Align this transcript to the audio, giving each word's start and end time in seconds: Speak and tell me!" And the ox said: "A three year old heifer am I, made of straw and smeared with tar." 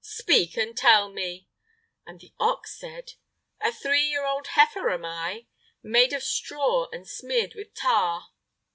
Speak 0.03 0.57
and 0.57 0.75
tell 0.75 1.09
me!" 1.11 1.47
And 2.07 2.19
the 2.19 2.33
ox 2.39 2.75
said: 2.79 3.13
"A 3.61 3.71
three 3.71 4.01
year 4.01 4.25
old 4.25 4.47
heifer 4.47 4.89
am 4.89 5.05
I, 5.05 5.45
made 5.83 6.11
of 6.11 6.23
straw 6.23 6.87
and 6.91 7.07
smeared 7.07 7.53
with 7.53 7.75
tar." 7.75 8.29